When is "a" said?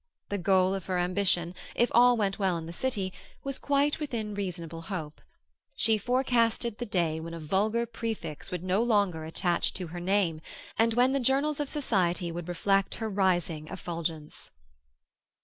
7.35-7.39